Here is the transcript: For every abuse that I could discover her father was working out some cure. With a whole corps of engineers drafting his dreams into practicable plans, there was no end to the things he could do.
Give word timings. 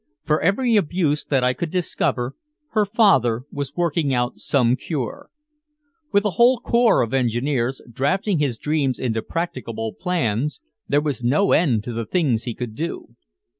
For 0.23 0.41
every 0.41 0.75
abuse 0.77 1.23
that 1.25 1.43
I 1.43 1.53
could 1.53 1.69
discover 1.69 2.35
her 2.71 2.85
father 2.85 3.43
was 3.51 3.75
working 3.75 4.15
out 4.15 4.39
some 4.39 4.75
cure. 4.75 5.29
With 6.11 6.25
a 6.25 6.31
whole 6.41 6.59
corps 6.59 7.03
of 7.03 7.13
engineers 7.13 7.83
drafting 7.87 8.39
his 8.39 8.57
dreams 8.57 8.97
into 8.97 9.21
practicable 9.21 9.93
plans, 9.93 10.59
there 10.87 11.01
was 11.01 11.23
no 11.23 11.51
end 11.51 11.83
to 11.83 11.93
the 11.93 12.07
things 12.07 12.45
he 12.45 12.55
could 12.55 12.73
do. 12.73 13.15